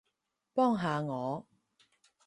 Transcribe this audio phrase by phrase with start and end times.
[0.55, 1.45] 幫下我